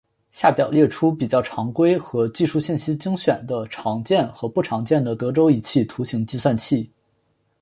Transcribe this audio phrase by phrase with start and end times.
[0.31, 6.89] 下表列出比较常规和技术信息精选的常见和不常见的德州仪器图形计算器。